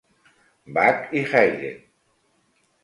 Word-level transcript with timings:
Bach 0.77 1.05
i 1.13 1.21
Haydn. 1.33 1.79